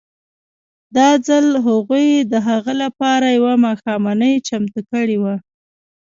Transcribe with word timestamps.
دا 0.95 1.09
ځل 1.27 1.47
هغوی 1.67 2.07
د 2.31 2.33
هغه 2.47 2.73
لپاره 2.83 3.25
یوه 3.37 3.53
ماښامنۍ 3.65 4.33
چمتو 4.47 4.79
کړې 4.91 5.17
وه 5.23 5.35